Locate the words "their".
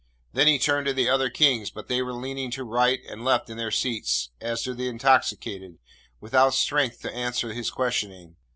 3.57-3.69